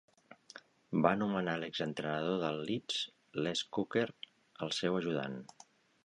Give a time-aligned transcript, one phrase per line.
[1.05, 3.03] Va nomenar l'exentrenador del Leeds
[3.47, 4.05] Les Cocker
[4.67, 5.37] el seu ajudant.